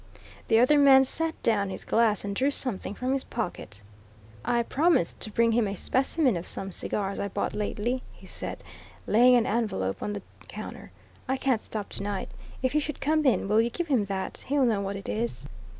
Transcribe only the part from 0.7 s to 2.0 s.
man sat down his